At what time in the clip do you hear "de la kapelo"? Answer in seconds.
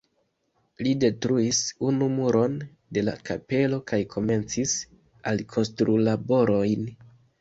2.97-3.81